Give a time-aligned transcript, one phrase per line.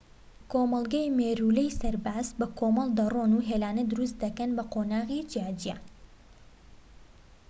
[0.51, 5.77] کۆمەڵگەی مێرولەی سەرباز بەکۆمەڵ دەرۆن و هێلانە دروست دەکەن بە قۆناغی جیاجیا